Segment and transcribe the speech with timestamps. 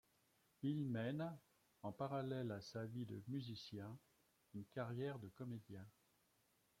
[0.63, 1.31] Il mène,
[1.83, 3.95] en parallèle à sa vie de musicien,
[4.55, 5.85] une carrière de comédien.